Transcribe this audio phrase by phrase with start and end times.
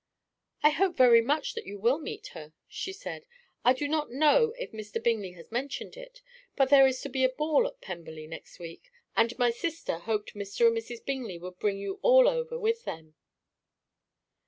[0.63, 3.27] "I hope very much that you will meet her," she said.
[3.63, 4.97] "I do not know if Mr.
[4.99, 6.23] Bingley has mentioned it,
[6.55, 10.33] but there is to be a ball at Pemberley next week, and my sister hoped
[10.33, 10.65] Mr.
[10.65, 11.05] and Mrs.
[11.05, 13.13] Bingley would bring you all over with them."